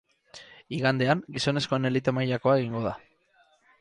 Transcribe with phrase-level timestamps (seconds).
[0.77, 2.95] Igandean, gizonezkoen elite mailakoa egingo da.